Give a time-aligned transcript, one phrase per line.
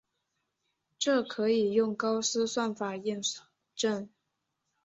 [0.97, 3.21] 这可以用高斯算法验
[3.75, 4.09] 证。